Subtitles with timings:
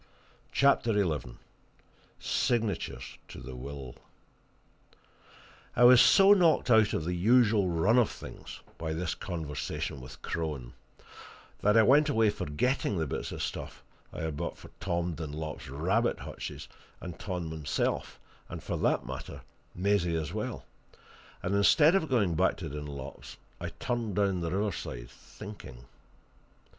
[0.51, 1.37] CHAPTER XI
[2.19, 3.93] SIGNATURES TO THE WILL
[5.75, 10.23] I was so knocked out of the usual run of things by this conversation with
[10.23, 10.73] Crone
[11.61, 15.69] that I went away forgetting the bits of stuff I had bought for Tom Dunlop's
[15.69, 16.67] rabbit hutches
[16.99, 19.41] and Tom himself, and, for that matter,
[19.75, 20.65] Maisie as well;
[21.43, 25.85] and, instead of going back to Dunlop's, I turned down the riverside, thinking.